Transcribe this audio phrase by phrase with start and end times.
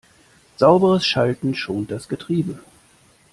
[0.57, 2.57] Sauberes Schalten schont das Getriebe.